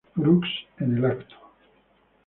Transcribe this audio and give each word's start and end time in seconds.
Preux 0.15 0.41
en 0.79 0.95
el 0.97 1.05
evento. 1.05 1.35